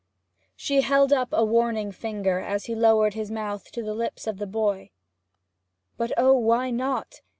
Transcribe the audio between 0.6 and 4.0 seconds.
held up a warning finger as he lowered his mouth to the